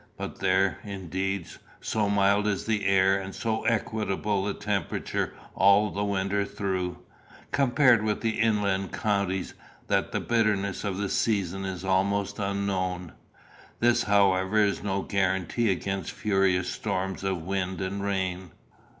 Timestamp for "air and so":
2.87-3.65